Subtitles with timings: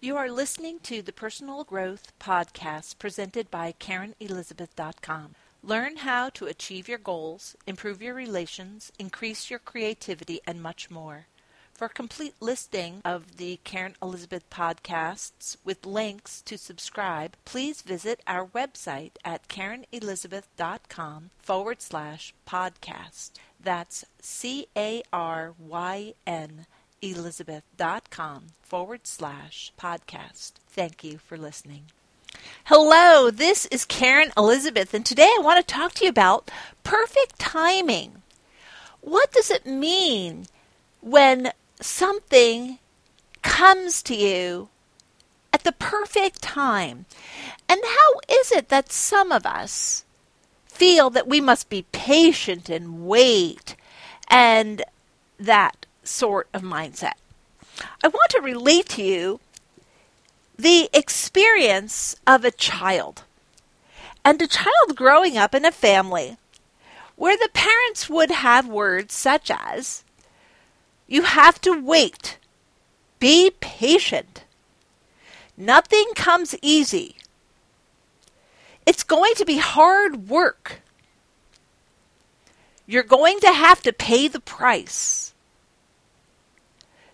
[0.00, 5.34] You are listening to the Personal Growth Podcast presented by CarynElizabeth.com.
[5.60, 11.26] Learn how to achieve your goals, improve your relations, increase your creativity, and much more.
[11.72, 18.20] For a complete listing of the Caryn Elizabeth podcasts with links to subscribe, please visit
[18.24, 23.32] our website at CarynElizabeth.com forward slash podcast.
[23.60, 26.66] That's C A R Y N
[27.02, 30.52] Elizabeth.com forward slash podcast.
[30.68, 31.84] Thank you for listening.
[32.64, 36.50] Hello, this is Caryn Elizabeth, and today I want to talk to you about
[36.84, 38.22] perfect timing.
[39.00, 40.46] What does it mean
[41.00, 42.78] when something
[43.42, 44.68] comes to you
[45.52, 47.06] at the perfect time?
[47.68, 50.04] And how is it that some of us
[50.66, 53.74] feel that we must be patient and wait
[54.28, 54.84] and
[55.38, 57.14] that sort of mindset?
[58.02, 59.40] I want to relate to you
[60.58, 63.22] the experience of a child
[64.24, 66.36] and a child growing up in a family
[67.16, 70.04] where the parents would have words such as,
[71.06, 72.38] You have to wait,
[73.18, 74.44] be patient,
[75.56, 77.16] nothing comes easy,
[78.86, 80.80] it's going to be hard work,
[82.86, 85.27] you're going to have to pay the price.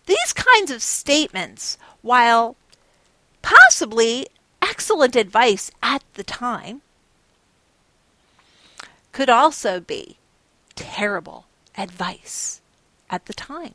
[0.06, 2.56] These kinds of statements, while
[3.42, 4.26] possibly
[4.60, 6.82] excellent advice at the time,
[9.12, 10.16] could also be
[10.74, 12.60] terrible advice
[13.08, 13.74] at the time.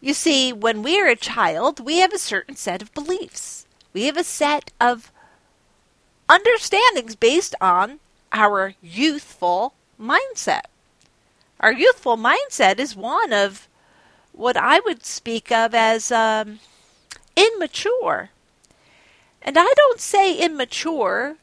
[0.00, 3.66] You see, when we are a child, we have a certain set of beliefs.
[3.92, 5.12] We have a set of
[6.28, 8.00] understandings based on
[8.32, 10.62] our youthful mindset.
[11.60, 13.68] Our youthful mindset is one of
[14.32, 16.58] what I would speak of as um,
[17.36, 18.30] immature.
[19.40, 21.36] And I don't say immature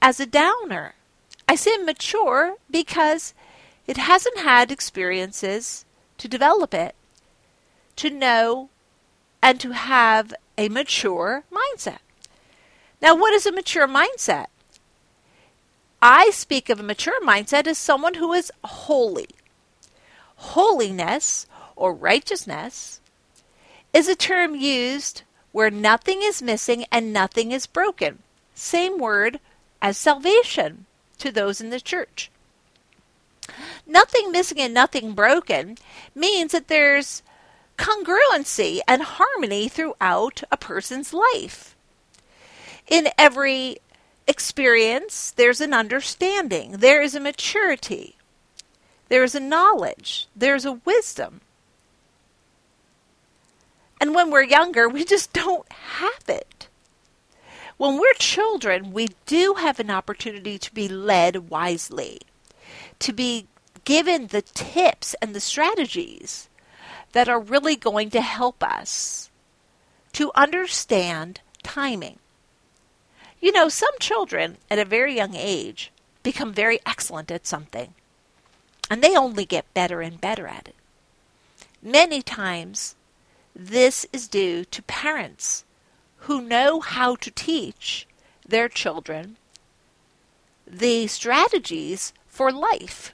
[0.00, 0.94] as a downer.
[1.48, 3.34] I say immature because
[3.86, 5.84] it hasn't had experiences
[6.18, 6.94] to develop it,
[7.96, 8.68] to know,
[9.42, 11.98] and to have a mature mindset.
[13.00, 14.46] Now, what is a mature mindset?
[16.02, 19.28] I speak of a mature mindset as someone who is holy.
[20.36, 21.46] Holiness
[21.78, 23.00] or righteousness
[23.92, 25.22] is a term used
[25.52, 28.18] where nothing is missing and nothing is broken.
[28.54, 29.40] Same word
[29.80, 30.86] as salvation
[31.18, 32.30] to those in the church.
[33.86, 35.78] Nothing missing and nothing broken
[36.14, 37.22] means that there's
[37.78, 41.74] congruency and harmony throughout a person's life.
[42.86, 43.78] In every
[44.26, 48.16] experience, there's an understanding, there is a maturity,
[49.08, 51.40] there is a knowledge, there's a wisdom.
[54.00, 56.68] And when we're younger, we just don't have it.
[57.76, 62.20] When we're children, we do have an opportunity to be led wisely,
[62.98, 63.46] to be
[63.84, 66.48] given the tips and the strategies
[67.12, 69.30] that are really going to help us
[70.12, 72.18] to understand timing.
[73.40, 75.92] You know, some children at a very young age
[76.22, 77.94] become very excellent at something,
[78.90, 80.74] and they only get better and better at it.
[81.80, 82.96] Many times,
[83.58, 85.64] this is due to parents
[86.22, 88.06] who know how to teach
[88.46, 89.36] their children
[90.64, 93.12] the strategies for life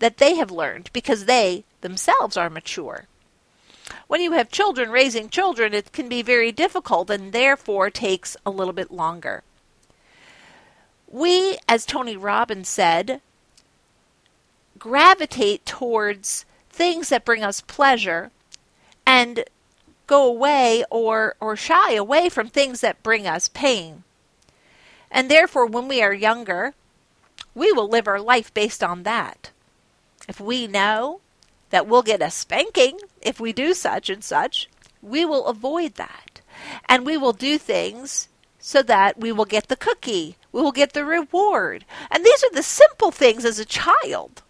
[0.00, 3.06] that they have learned because they themselves are mature.
[4.08, 8.50] When you have children raising children, it can be very difficult and therefore takes a
[8.50, 9.44] little bit longer.
[11.06, 13.20] We, as Tony Robbins said,
[14.78, 18.30] gravitate towards things that bring us pleasure
[19.06, 19.44] and
[20.08, 24.02] go away or, or shy away from things that bring us pain.
[25.10, 26.74] And therefore, when we are younger,
[27.54, 29.52] we will live our life based on that.
[30.28, 31.20] If we know
[31.70, 34.68] that we'll get a spanking if we do such and such,
[35.02, 36.40] we will avoid that.
[36.88, 38.28] And we will do things
[38.58, 41.84] so that we will get the cookie, we will get the reward.
[42.10, 44.42] And these are the simple things as a child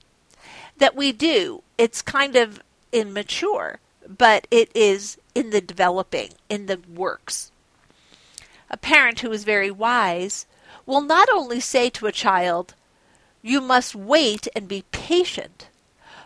[0.78, 1.62] that we do.
[1.76, 2.62] It's kind of
[2.92, 7.52] immature, but it is in the developing, in the works.
[8.68, 10.46] A parent who is very wise
[10.84, 12.74] will not only say to a child,
[13.40, 15.68] You must wait and be patient,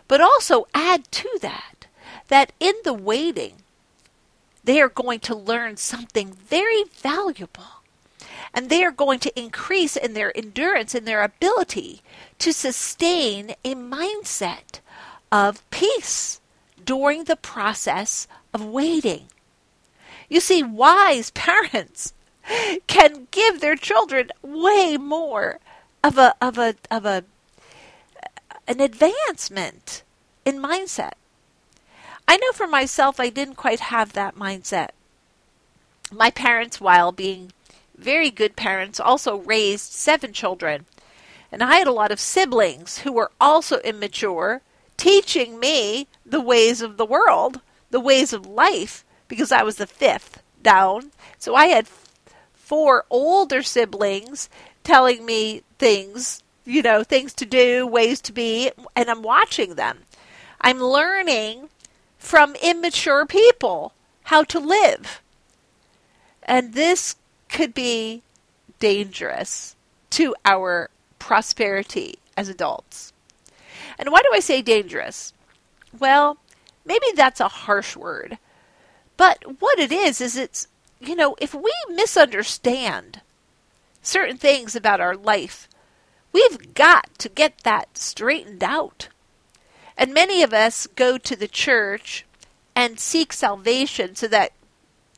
[0.07, 1.85] but also add to that,
[2.29, 3.57] that in the waiting,
[4.63, 7.83] they are going to learn something very valuable.
[8.51, 12.01] And they are going to increase in their endurance and their ability
[12.39, 14.79] to sustain a mindset
[15.31, 16.41] of peace
[16.83, 19.27] during the process of waiting.
[20.29, 22.13] You see, wise parents
[22.87, 25.59] can give their children way more
[26.03, 27.23] of a of a of a
[28.67, 30.03] an advancement
[30.45, 31.13] in mindset.
[32.27, 34.89] I know for myself I didn't quite have that mindset.
[36.11, 37.51] My parents, while being
[37.97, 40.85] very good parents, also raised seven children.
[41.51, 44.61] And I had a lot of siblings who were also immature,
[44.97, 47.61] teaching me the ways of the world,
[47.93, 51.11] the ways of life, because I was the fifth down.
[51.37, 51.87] So I had
[52.51, 54.49] four older siblings
[54.83, 59.99] telling me things, you know, things to do, ways to be, and I'm watching them.
[60.59, 61.69] I'm learning
[62.17, 63.93] from immature people
[64.23, 65.21] how to live.
[66.41, 67.15] And this
[67.47, 68.23] could be
[68.79, 69.75] dangerous
[70.09, 73.13] to our prosperity as adults.
[73.99, 75.31] And why do I say dangerous?
[75.99, 76.39] Well,
[76.85, 78.37] maybe that's a harsh word.
[79.17, 80.67] But what it is, is it's,
[80.99, 83.21] you know, if we misunderstand
[84.01, 85.67] certain things about our life,
[86.31, 89.09] we've got to get that straightened out.
[89.97, 92.25] And many of us go to the church
[92.75, 94.51] and seek salvation so that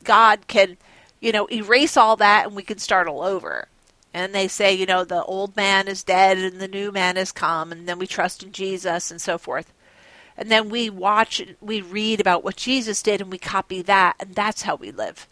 [0.04, 0.76] God can,
[1.20, 3.68] you know, erase all that and we can start all over.
[4.12, 7.32] And they say, you know, the old man is dead and the new man has
[7.32, 9.72] come, and then we trust in Jesus and so forth.
[10.36, 14.34] And then we watch, we read about what Jesus did and we copy that, and
[14.34, 15.26] that's how we live.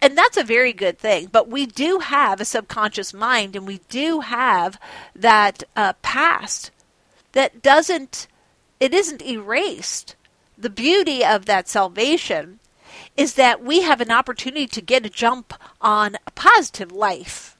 [0.00, 1.28] And that's a very good thing.
[1.30, 4.78] But we do have a subconscious mind and we do have
[5.14, 6.70] that uh, past
[7.32, 8.28] that doesn't,
[8.78, 10.14] it isn't erased.
[10.56, 12.60] The beauty of that salvation
[13.16, 17.56] is that we have an opportunity to get a jump on a positive life.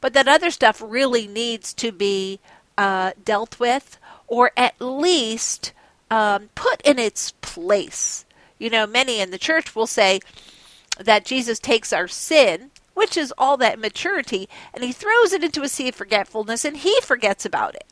[0.00, 2.40] But that other stuff really needs to be
[2.78, 3.98] uh, dealt with
[4.32, 5.74] or at least
[6.10, 8.24] um, put in its place.
[8.58, 10.20] You know, many in the church will say
[10.98, 15.60] that Jesus takes our sin, which is all that maturity, and he throws it into
[15.60, 17.84] a sea of forgetfulness and he forgets about it.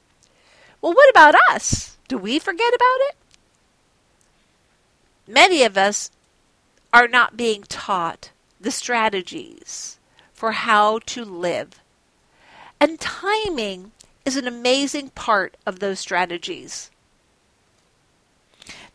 [0.81, 1.99] Well, what about us?
[2.09, 3.17] Do we forget about it?
[5.29, 6.11] Many of us
[6.91, 9.99] are not being taught the strategies
[10.33, 11.83] for how to live.
[12.81, 13.93] And timing
[14.25, 16.91] is an amazing part of those strategies.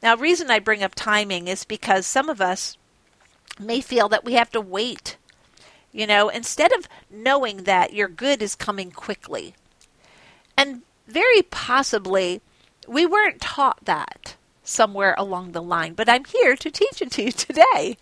[0.02, 2.78] Now, reason I bring up timing is because some of us
[3.60, 5.18] may feel that we have to wait.
[5.92, 9.56] You know, instead of knowing that your good is coming quickly.
[10.58, 12.42] And very possibly,
[12.88, 17.24] we weren't taught that somewhere along the line, but I'm here to teach it to
[17.24, 17.98] you today.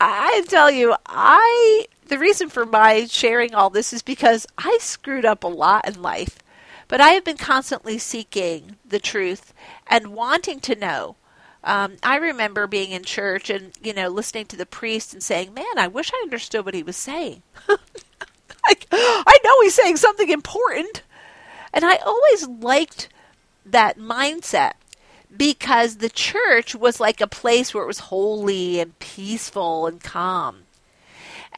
[0.00, 5.24] I tell you, I the reason for my sharing all this is because I screwed
[5.24, 6.40] up a lot in life,
[6.88, 9.54] but I have been constantly seeking the truth
[9.86, 11.14] and wanting to know.
[11.62, 15.54] Um, I remember being in church and you know listening to the priest and saying,
[15.54, 20.30] "Man, I wish I understood what he was saying." like, I know he's saying something
[20.30, 21.04] important,
[21.72, 23.08] and I always liked
[23.64, 24.72] that mindset
[25.36, 30.64] because the church was like a place where it was holy and peaceful and calm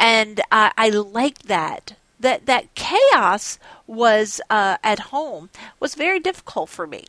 [0.02, 1.94] and uh, I liked that.
[2.18, 5.48] That that chaos was uh, at home
[5.80, 7.04] was very difficult for me.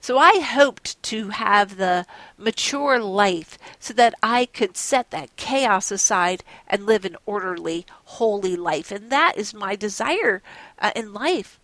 [0.00, 2.06] So I hoped to have the
[2.38, 8.56] mature life so that I could set that chaos aside and live an orderly, holy
[8.56, 8.90] life.
[8.90, 10.42] And that is my desire
[10.78, 11.58] uh, in life.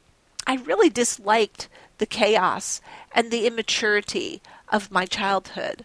[0.47, 5.85] I really disliked the chaos and the immaturity of my childhood.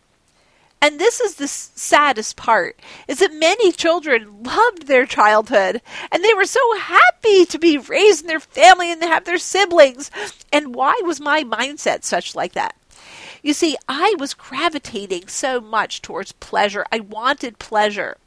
[0.82, 6.34] And this is the saddest part is that many children loved their childhood and they
[6.34, 10.10] were so happy to be raised in their family and to have their siblings.
[10.52, 12.76] And why was my mindset such like that?
[13.44, 16.86] You see, I was gravitating so much towards pleasure.
[16.92, 18.18] I wanted pleasure.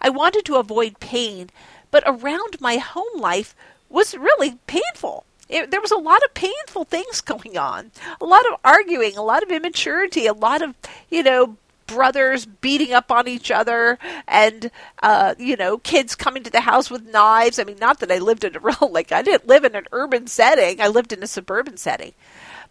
[0.00, 1.50] I wanted to avoid pain,
[1.90, 3.54] but around my home life
[3.88, 5.24] was really painful.
[5.48, 9.22] It, there was a lot of painful things going on, a lot of arguing, a
[9.22, 10.74] lot of immaturity, a lot of,
[11.10, 14.70] you know, brothers beating up on each other and
[15.02, 17.58] uh, you know kids coming to the house with knives.
[17.58, 19.86] I mean not that i lived in a real like i didn't live in an
[19.92, 20.80] urban setting.
[20.80, 22.12] I lived in a suburban setting.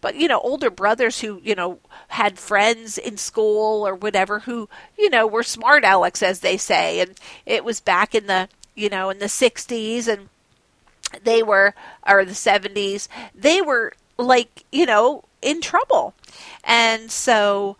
[0.00, 4.68] But you know older brothers who you know had friends in school or whatever who
[4.98, 7.00] you know were smart alex as they say.
[7.00, 10.28] And it was back in the you know in the 60s and
[11.22, 11.74] they were
[12.06, 16.14] or the 70s they were like you know in trouble.
[16.64, 17.76] And so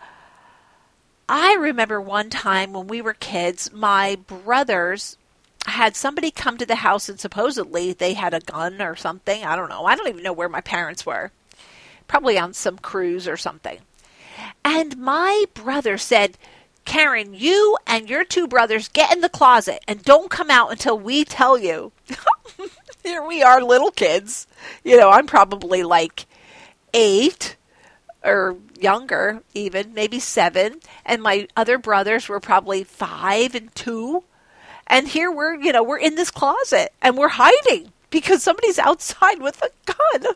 [1.29, 5.17] I remember one time when we were kids, my brothers
[5.67, 9.45] had somebody come to the house and supposedly they had a gun or something.
[9.45, 9.85] I don't know.
[9.85, 11.33] I don't even know where my parents were.
[12.07, 13.79] Probably on some cruise or something.
[14.65, 16.39] And my brother said,
[16.85, 20.97] Caryn, you and your two brothers get in the closet and don't come out until
[20.97, 21.91] we tell you.
[23.03, 24.47] Here we are, little kids.
[24.85, 26.27] You know, I'm probably like
[26.95, 27.57] eight
[28.27, 30.81] or younger, even, maybe seven.
[31.05, 34.25] And my other brothers were probably five and two.
[34.87, 39.41] And here we're, you know, we're in this closet and we're hiding because somebody's outside
[39.41, 40.35] with a gun.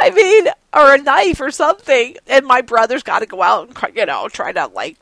[0.00, 2.16] I mean, or a knife or something.
[2.26, 4.96] And my brother's got to go out and, you know, try to like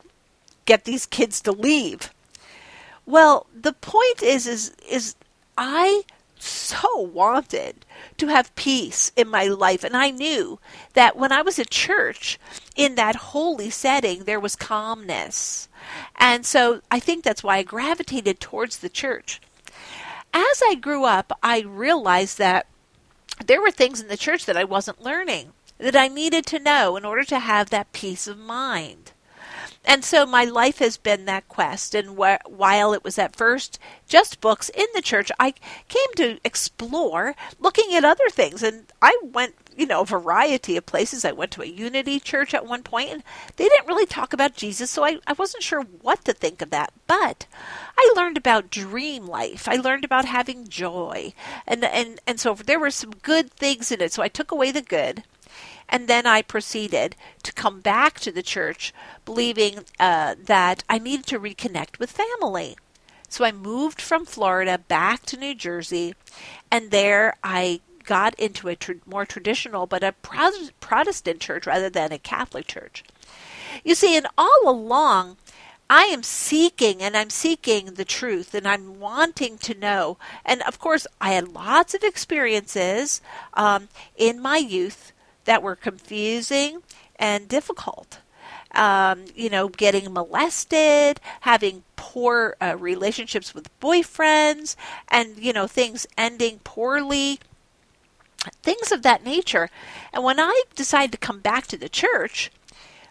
[0.65, 2.13] get these kids to leave.
[3.05, 5.15] Well, the point is, is, is
[5.57, 6.03] I
[6.43, 7.85] so wanted
[8.17, 9.83] to have peace in my life.
[9.83, 10.59] And I knew
[10.93, 12.39] that when I was at church,
[12.75, 15.69] in that holy setting, there was calmness.
[16.15, 19.41] And so I think that's why I gravitated towards the church.
[20.33, 22.67] As I grew up, I realized that
[23.45, 26.95] there were things in the church that I wasn't learning, that I needed to know
[26.95, 29.11] in order to have that peace of mind.
[29.83, 31.95] And so my life has been that quest.
[31.95, 35.53] And wh- while it was at first just books in the church, I
[35.87, 38.61] came to explore looking at other things.
[38.61, 41.25] And I went, you know, a variety of places.
[41.25, 43.23] I went to a Unity church at one point, and
[43.55, 46.69] they didn't really talk about Jesus, so I, I wasn't sure what to think of
[46.69, 46.93] that.
[47.07, 47.47] But
[47.97, 49.67] I learned about dream life.
[49.67, 51.33] I learned about having joy.
[51.65, 54.13] And, and, and so there were some good things in it.
[54.13, 55.23] So I took away the good
[55.91, 58.93] and then I proceeded to come back to the church
[59.25, 62.77] believing uh, that I needed to reconnect with family.
[63.27, 66.15] So I moved from Florida back to New Jersey,
[66.71, 72.11] and there I got into a tr- more traditional but a Protestant church rather than
[72.11, 73.03] a Catholic church.
[73.83, 75.37] You see, and all along,
[75.89, 80.17] I am seeking and I'm seeking the truth and I'm wanting to know.
[80.45, 83.21] And of course, I had lots of experiences
[83.53, 85.11] um, in my youth
[85.45, 86.81] that were confusing
[87.17, 88.19] and difficult.
[88.73, 94.77] Um, you know, getting molested, having poor uh, relationships with boyfriends,
[95.09, 97.39] and, you know, things ending poorly,
[98.63, 99.69] things of that nature.
[100.13, 102.49] And when I decided to come back to the church,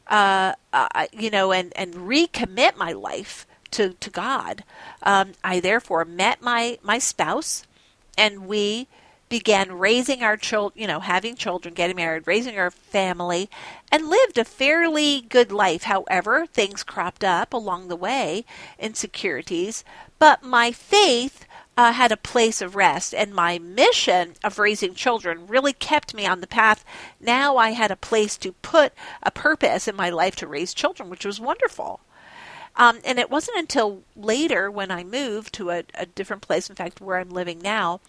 [0.07, 4.65] uh, uh, you know, and, and recommit my life to, to God,
[5.03, 7.65] um, I therefore met my, my spouse,
[8.17, 8.89] and we
[9.31, 13.49] began raising our children, you know, having children, getting married, raising our family,
[13.91, 15.85] and lived a fairly good life.
[15.85, 18.45] However, things cropped up along the way,
[18.79, 19.85] insecurities,
[20.19, 21.47] but my faith
[21.77, 26.27] uh, had a place of rest, and my mission of raising children really kept me
[26.27, 26.85] on the path.
[27.19, 31.09] Now I had a place to put a purpose in my life to raise children,
[31.09, 32.01] which was wonderful.
[32.81, 36.75] Um, and it wasn't until later when I moved to a, a different place, in
[36.75, 38.01] fact, where I'm living now,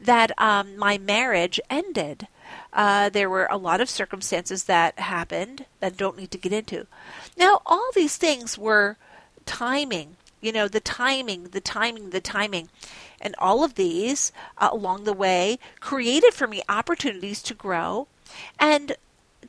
[0.00, 2.28] that um, my marriage ended.
[2.72, 6.52] Uh, there were a lot of circumstances that happened that I don't need to get
[6.52, 6.86] into.
[7.36, 8.96] Now, all these things were
[9.46, 12.68] timing, you know, the timing, the timing, the timing.
[13.20, 18.06] And all of these uh, along the way created for me opportunities to grow
[18.60, 18.92] and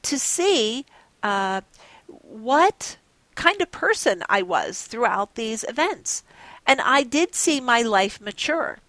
[0.02, 0.88] to see
[1.22, 1.62] uh,
[2.08, 2.98] what
[3.36, 6.24] kind of person I was throughout these events.
[6.66, 8.80] And I did see my life mature.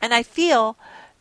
[0.00, 0.76] And I feel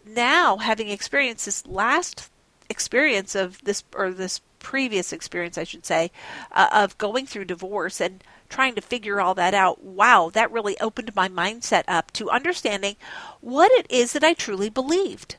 [0.06, 2.30] now, having experienced this last
[2.70, 6.12] experience of this, or this previous experience, I should say,
[6.52, 10.80] uh, of going through divorce and trying to figure all that out, wow, that really
[10.80, 12.96] opened my mindset up to understanding
[13.40, 15.36] what it is that I truly believed.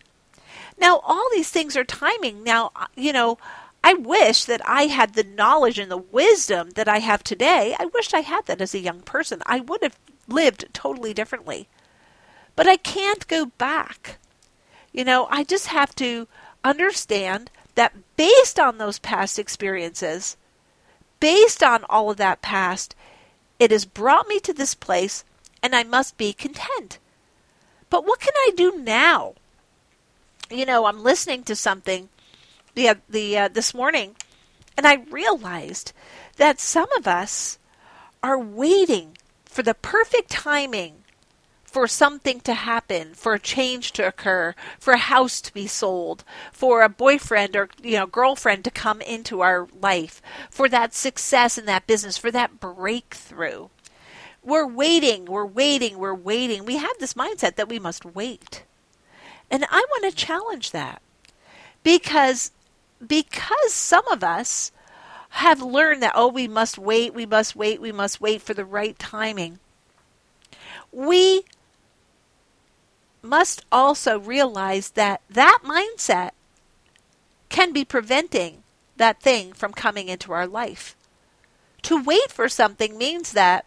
[0.78, 2.42] Now, all these things are timing.
[2.42, 3.38] Now, uh, you know,
[3.84, 7.74] I wish that I had the knowledge and the wisdom that I have today.
[7.78, 9.42] I wish I had that as a young person.
[9.44, 9.98] I would have
[10.28, 11.68] lived totally differently.
[12.54, 14.18] But I can't go back.
[14.92, 16.28] You know, I just have to
[16.62, 20.36] understand that based on those past experiences,
[21.18, 22.94] based on all of that past,
[23.58, 25.24] it has brought me to this place
[25.62, 26.98] and I must be content.
[27.90, 29.34] But what can I do now?
[30.50, 32.08] You know, I'm listening to something
[32.74, 34.16] the the uh, this morning,
[34.76, 35.92] and I realized
[36.36, 37.58] that some of us
[38.22, 41.02] are waiting for the perfect timing
[41.72, 46.22] for something to happen, for a change to occur, for a house to be sold,
[46.52, 51.56] for a boyfriend or you know girlfriend to come into our life, for that success
[51.56, 53.68] in that business, for that breakthrough.
[54.44, 56.64] We're waiting, we're waiting, we're waiting.
[56.64, 58.64] We have this mindset that we must wait.
[59.50, 61.00] And I want to challenge that.
[61.82, 62.50] Because
[63.06, 64.72] because some of us
[65.30, 68.64] have learned that, oh, we must wait, we must wait, we must wait for the
[68.64, 69.58] right timing,
[70.92, 71.42] we
[73.22, 76.30] must also realize that that mindset
[77.48, 78.62] can be preventing
[78.96, 80.96] that thing from coming into our life.
[81.82, 83.64] To wait for something means that,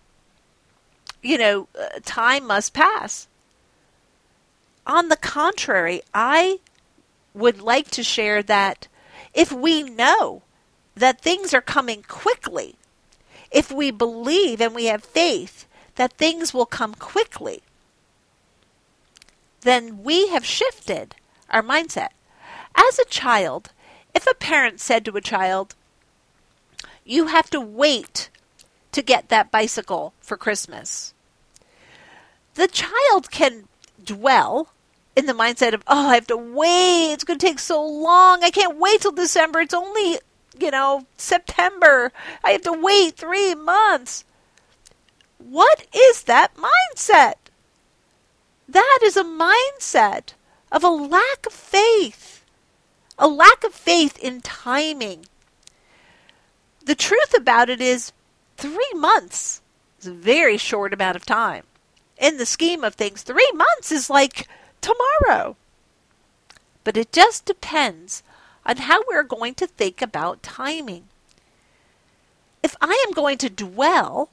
[1.22, 3.28] you know, uh, time must pass.
[4.86, 6.60] On the contrary, I
[7.34, 8.88] would like to share that
[9.34, 10.44] if we know
[10.96, 12.76] that things are coming quickly,
[13.52, 17.62] if we believe and we have faith that things will come quickly,
[19.62, 21.16] then we have shifted
[21.50, 22.10] our mindset.
[22.76, 23.72] As a child,
[24.14, 25.76] if a parent said to a child,
[27.04, 28.30] You have to wait
[28.92, 31.14] to get that bicycle for Christmas,
[32.54, 33.68] the child can
[34.02, 34.70] dwell
[35.16, 37.14] in the mindset of, Oh, I have to wait.
[37.14, 38.44] It's going to take so long.
[38.44, 39.60] I can't wait till December.
[39.62, 40.20] It's only,
[40.60, 42.12] you know, September.
[42.44, 44.26] I have to wait three months.
[45.38, 47.36] What is that mindset?
[48.68, 50.34] That is a mindset
[50.72, 52.36] of a lack of faith
[53.18, 55.26] a lack of faith in timing.
[56.84, 58.12] The truth about it is,
[58.58, 59.62] three months
[60.00, 61.64] is a very short amount of time.
[62.18, 64.48] In the scheme of things, three months is like
[64.86, 65.56] tomorrow.
[66.84, 68.22] But it just depends
[68.66, 71.06] on how we're going to think about timing.
[72.62, 74.30] If I am going to dwell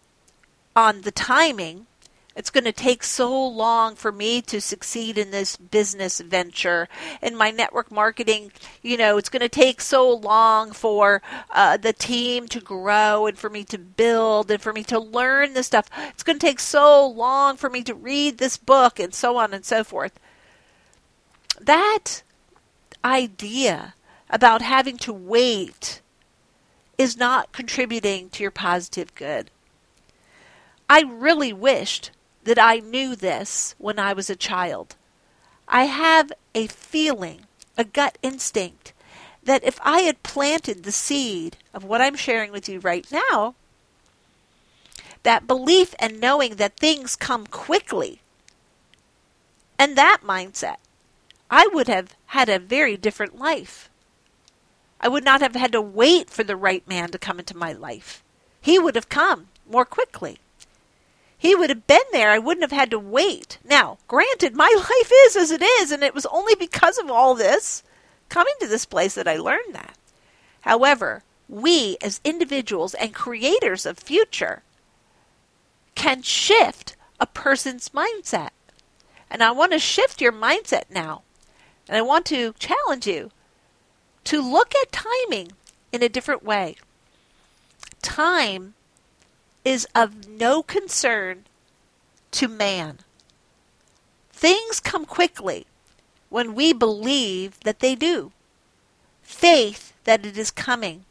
[0.77, 1.87] on the timing,
[2.35, 6.89] it's going to take so long for me to succeed in this business venture.
[7.21, 11.93] In my network marketing, you know, it's going to take so long for uh, the
[11.93, 15.89] team to grow and for me to build and for me to learn this stuff.
[16.09, 19.53] It's going to take so long for me to read this book and so on
[19.53, 20.19] and so forth.
[21.61, 22.23] That
[23.05, 23.95] idea
[24.31, 26.01] about having to wait
[26.99, 29.51] is not contributing to your positive good.
[30.89, 32.11] I really wished
[32.45, 34.97] that I knew this when I was a child.
[35.69, 37.43] I have a feeling,
[37.79, 38.93] a gut instinct,
[39.43, 43.55] that if I had planted the seed of what I'm sharing with you right now,
[45.23, 48.21] that belief and knowing that things come quickly,
[49.79, 50.77] and that mindset,
[51.53, 53.89] I would have had a very different life.
[55.01, 57.73] I would not have had to wait for the right man to come into my
[57.73, 58.25] life.
[58.61, 60.39] He would have come more quickly
[61.43, 62.31] he would have been there.
[62.31, 63.59] I wouldn't have had to wait.
[63.65, 67.35] Now, granted, my life is as it is, and it was only because of all
[67.35, 67.83] this
[68.29, 69.99] coming to this place that I learned that.
[70.61, 74.63] However, we as individuals and creators of future
[75.97, 78.51] can shift a person's mindset.
[79.29, 81.23] And I want to shift your mindset now.
[81.93, 83.31] And I want to challenge you
[84.25, 85.53] to look at timing
[85.93, 86.77] in a different way.
[88.01, 88.73] Time
[89.63, 91.45] is of no concern
[92.31, 93.01] to man.
[94.33, 95.67] Things come quickly
[96.31, 98.33] when we believe that they do.
[99.21, 101.05] Faith that it is coming.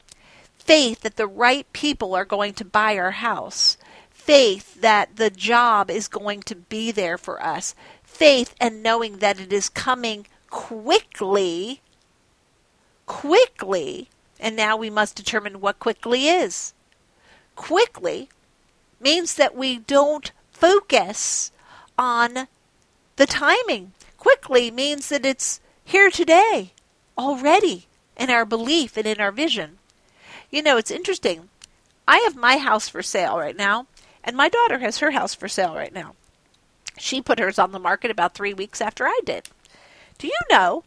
[0.58, 3.78] Faith that the right people are going to buy our house.
[4.10, 7.76] Faith that the job is going to be there for us.
[8.02, 11.82] Faith and knowing that it is coming quickly.
[13.08, 14.10] Quickly.
[14.40, 16.74] And now we must determine what quickly is.
[17.56, 18.30] Quickly
[19.00, 21.52] means that we don't focus
[21.98, 22.48] on
[23.16, 23.94] the timing.
[24.18, 26.74] Quickly means that it's here today,
[27.18, 29.80] already, in our belief and in our vision.
[30.52, 31.50] You know, it's interesting.
[32.08, 33.88] I have my house for sale right now,
[34.24, 36.16] and my daughter has her house for sale right now.
[36.98, 39.50] She put hers on the market about three weeks after I did.
[40.22, 40.84] Do you know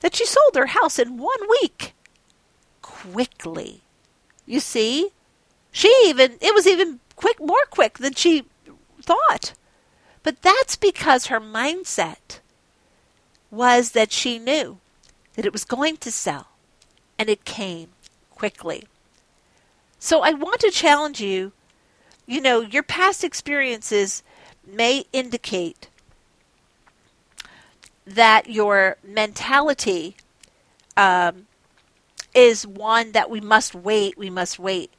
[0.00, 1.92] that she sold her house in one week?
[2.80, 3.82] Quickly.
[4.46, 5.10] You see?
[5.70, 8.44] She even, it was even quick, more quick than she
[9.02, 9.52] thought.
[10.22, 12.40] But that's because her mindset
[13.50, 14.78] was that she knew
[15.34, 16.48] that it was going to sell
[17.18, 17.90] and it came
[18.30, 18.84] quickly.
[19.98, 21.52] So I want to challenge you.
[22.26, 24.22] You know, your past experiences
[24.66, 25.88] may indicate
[28.14, 30.16] that your mentality
[30.96, 31.46] um,
[32.34, 34.90] is one that we must wait, we must wait.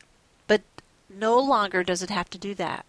[0.48, 0.62] But
[1.10, 2.86] no longer does it have to do that.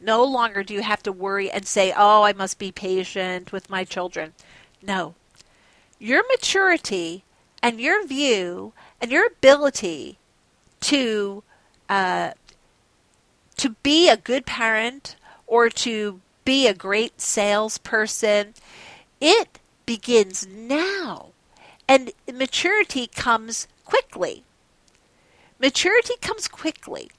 [0.00, 3.70] No longer do you have to worry and say, oh, I must be patient with
[3.70, 4.34] my children.
[4.82, 5.14] No.
[5.98, 7.24] Your maturity
[7.62, 10.18] and your view and your ability
[10.80, 11.42] to
[11.88, 12.32] uh,
[13.56, 18.54] to be a good parent or to be a great salesperson,
[19.20, 21.28] it begins now.
[21.88, 24.44] And maturity comes quickly.
[25.58, 27.10] Maturity comes quickly.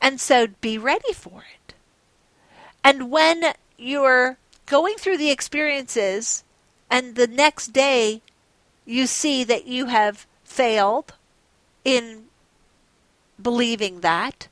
[0.00, 1.74] And so be ready for it.
[2.84, 6.44] And when you're going through the experiences
[6.90, 8.22] and the next day
[8.84, 11.14] you see that you have failed
[11.84, 12.24] in
[13.40, 14.48] believing that,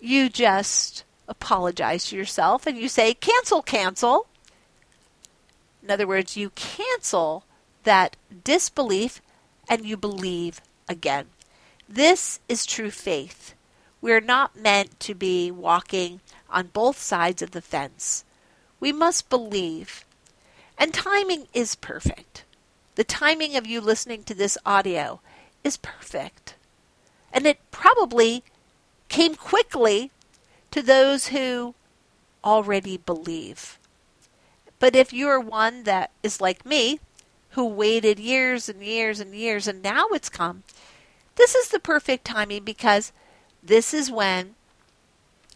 [0.00, 4.26] you just apologize to yourself and you say, cancel, cancel.
[5.82, 7.44] In other words, you cancel
[7.82, 9.20] that disbelief
[9.68, 11.26] and you believe again.
[11.88, 13.54] This is true faith.
[14.00, 18.24] We're not meant to be walking on both sides of the fence.
[18.80, 20.04] We must believe.
[20.78, 22.44] And timing is perfect.
[22.94, 25.20] The timing of you listening to this audio
[25.64, 26.54] is perfect.
[27.32, 28.42] And it probably
[29.08, 30.10] came quickly
[30.70, 31.74] to those who
[32.44, 33.78] already believe.
[34.82, 36.98] But if you're one that is like me,
[37.50, 40.64] who waited years and years and years and now it's come,
[41.36, 43.12] this is the perfect timing because
[43.62, 44.56] this is when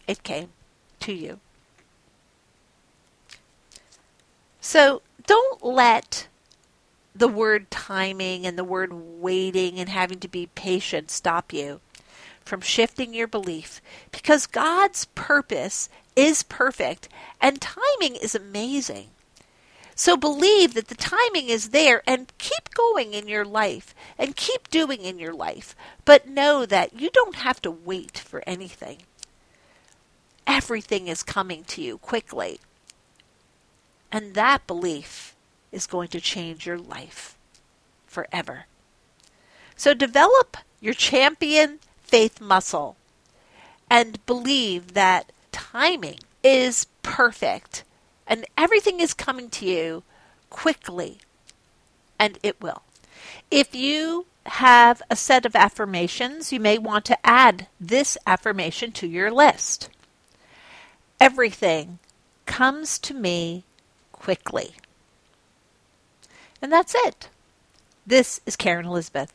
[0.07, 0.51] it came
[1.01, 1.41] to you.
[4.61, 6.29] So don't let
[7.13, 11.81] the word timing and the word waiting and having to be patient stop you
[12.45, 17.09] from shifting your belief because God's purpose is perfect
[17.41, 19.09] and timing is amazing.
[19.99, 24.69] So believe that the timing is there and keep going in your life and keep
[24.69, 25.75] doing in your life.
[26.05, 28.99] But know that you don't have to wait for anything.
[30.45, 32.59] Everything is coming to you quickly.
[34.11, 35.35] And that belief
[35.71, 37.35] is going to change your life
[38.05, 38.65] forever.
[39.75, 42.97] So develop your champion faith muscle
[43.89, 47.83] and believe that timing is perfect
[48.27, 50.03] and everything is coming to you
[50.49, 51.19] quickly,
[52.19, 52.83] and it will.
[53.49, 59.07] If you have a set of affirmations, you may want to add this affirmation to
[59.07, 59.89] your list.
[61.19, 61.99] Everything
[62.45, 63.63] comes to me
[64.11, 64.75] quickly.
[66.61, 67.29] And that's it.
[68.05, 69.33] This is Caryn Elizabeth.